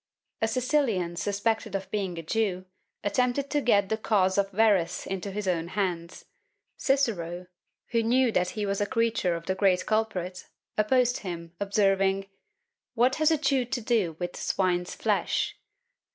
A 0.41 0.47
Sicilian 0.47 1.15
suspected 1.15 1.75
of 1.75 1.91
being 1.91 2.17
a 2.17 2.23
Jew, 2.23 2.65
attempted 3.03 3.51
to 3.51 3.61
get 3.61 3.87
the 3.89 3.97
cause 3.99 4.39
of 4.39 4.49
Verres 4.49 5.05
into 5.05 5.29
his 5.29 5.47
own 5.47 5.67
hands; 5.67 6.25
Cicero, 6.75 7.45
who 7.91 8.01
knew 8.01 8.31
that 8.31 8.49
he 8.57 8.65
was 8.65 8.81
a 8.81 8.87
creature 8.87 9.35
of 9.35 9.45
the 9.45 9.53
great 9.53 9.85
culprit, 9.85 10.47
opposed 10.75 11.17
him, 11.17 11.53
observing 11.59 12.25
"What 12.95 13.17
has 13.17 13.29
a 13.29 13.37
Jew 13.37 13.63
to 13.65 13.79
do 13.79 14.15
with 14.17 14.35
swine's 14.35 14.95
flesh?" 14.95 15.55